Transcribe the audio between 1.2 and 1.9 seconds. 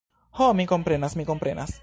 mi komprenas.